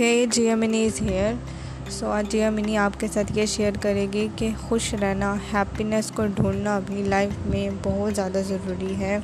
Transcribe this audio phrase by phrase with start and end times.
[0.00, 1.32] ہے۔ جیا منی is here.
[1.90, 6.10] سو آج جیا منی آپ کے ساتھ یہ شیئر کرے گی کہ خوش رہنا ہیپینس
[6.10, 9.18] کو ڈھونڈنا بھی لائف میں بہت زیادہ ضروری ہے۔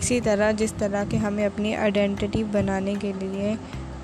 [0.00, 3.54] اسی طرح جس طرح کہ ہمیں اپنی آئیڈینٹی بنانے کے لیے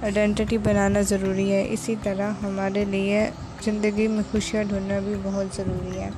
[0.03, 3.31] آئیڈینٹی بنانا ضروری ہے، اسی طرح ہمارے لیے
[3.65, 6.11] زندگی میں خوشیاں ڈھونڈنا بھی بہت ضروری ہے۔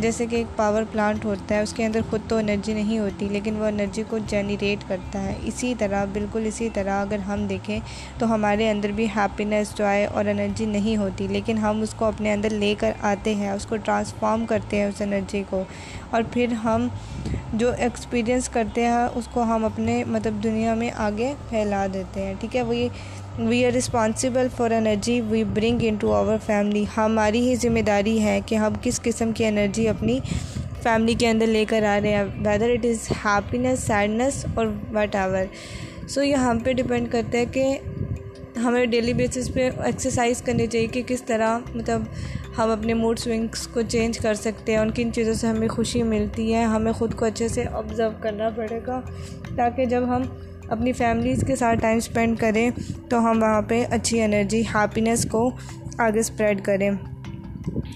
[0.00, 3.28] جیسے کہ ایک پاور پلانٹ ہوتا ہے، اس کے اندر خود تو انرجی نہیں ہوتی،
[3.28, 7.80] لیکن وہ انرجی کو جنریٹ کرتا ہے۔ اسی طرح، بالکل اسی طرح اگر ہم دیکھیں
[8.18, 12.32] تو ہمارے اندر بھی ہیپینس جوائے اور انرجی نہیں ہوتی، لیکن ہم اس کو اپنے
[12.32, 15.64] اندر لے کر آتے ہیں، اس کو ٹرانسفارم کرتے ہیں، اس انرجی کو۔
[16.10, 16.88] اور پھر ہم
[17.52, 22.34] جو ایکسپیرینس کرتے ہیں، اس کو ہم اپنے مطلب دنیا میں آگے پھیلا دیتے ہیں،
[22.40, 22.74] ٹھیک ہے؟ وہ
[23.38, 28.38] we are responsible for energy we bring into our family ہماری ہی ذمہ داری ہے
[28.46, 30.18] کہ ہم کس قسم کی انرجی اپنی
[30.82, 35.14] فیملی کے اندر لے کر آ رہے ہیں whether it is happiness sadness اور وٹ
[35.14, 35.44] ایور
[36.08, 37.66] سو یہ ہم پہ ڈپینڈ کرتا ہے کہ
[38.56, 42.02] ہمیں ڈیلی بیسس پہ ایکسرسائز کرنی چاہیے کہ کس طرح مطلب
[42.58, 46.02] ہم اپنے موڈ سوئنگس کو چینج کر سکتے ہیں، ان کن چیزوں سے ہمیں خوشی
[46.02, 49.00] ملتی ہے، ہمیں خود کو اچھے سے آبزرو کرنا پڑے گا
[49.56, 50.22] تاکہ جب ہم
[50.68, 52.70] اپنی فیملیز کے ساتھ ٹائم اسپینڈ کریں
[53.08, 55.50] تو ہم وہاں پہ اچھی انرجی ہیپینس کو
[55.98, 56.90] آگے اسپریڈ کریں۔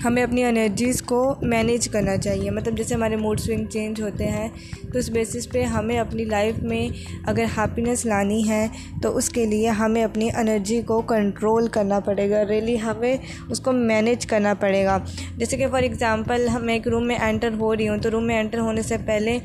[0.04, 4.48] ہمیں اپنی انرجیز کو مینیج کرنا چاہیے۔ مطلب جیسے ہمارے موڈ سوئنگ چینج ہوتے ہیں،
[4.92, 6.88] تو اس بیسس پہ ہمیں اپنی لائف میں
[7.26, 8.68] اگر ہیپینس لانی ہے،
[9.02, 13.16] تو اس کے لیے ہمیں اپنی انرجی کو کنٹرول کرنا پڑے گا۔ ریلی ہمیں
[13.48, 14.98] اس کو مینیج کرنا پڑے گا۔
[15.36, 18.40] جیسے کہ فار ایگزامپل میں ایک روم میں انٹر ہو رہی ہوں، تو روم میں
[18.40, 19.38] انٹر ہونے سے پہلے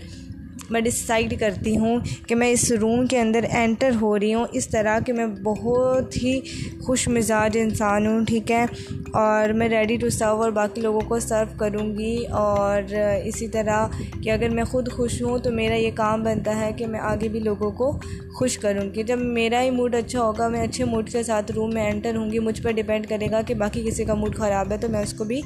[0.69, 4.67] میں ڈسائڈ کرتی ہوں کہ میں اس روم کے اندر انٹر ہو رہی ہوں۔ اس
[4.69, 6.39] طرح کہ میں بہت ہی
[6.81, 8.65] خوش مزاج انسان ہوں، ٹھیک ہے؟
[9.13, 12.93] اور میں ریڈی ٹو سرو اور باقی لوگوں کو سرو کروں گی اور
[13.23, 13.87] اسی طرح
[14.23, 17.27] کہ اگر میں خود خوش ہوں تو میرا یہ کام بنتا ہے کہ میں آگے
[17.27, 17.91] بھی لوگوں کو
[18.35, 21.73] خوش کروں گی جب میرا ہی موڈ اچھا ہوگا، میں اچھے موڈ کے ساتھ روم
[21.73, 24.71] میں انٹر ہوں گی، مجھ پر ڈپینڈ کرے گا کہ باقی کسی کا موڈ خراب
[24.71, 25.41] ہے تو میں اس کو بھی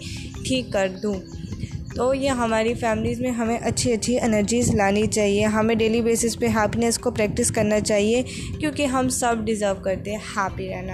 [0.46, 1.14] ٹھیک کر دوں۔
[1.96, 6.48] تو یہ ہماری فیملیز میں ہمیں اچھی اچھی انرجیز لانی چاہیے۔ ہمیں ڈیلی بیسس پہ
[6.48, 8.24] ہیپینیس کو پریکٹس کرنا چاہیے
[8.60, 10.94] کیونکہ ہم سب ڈیزرو کرتے ہیں ہیپی رہنا۔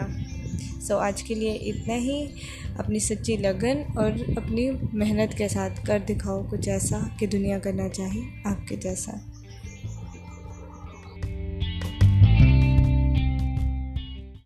[0.81, 2.25] سو آج کے لیے اتنا ہی۔
[2.77, 7.89] اپنی سچی لگن اور اپنی محنت کے ساتھ کر دکھاؤ کچھ ایسا کہ دنیا کرنا
[7.89, 9.11] چاہے آپ کے جیسا۔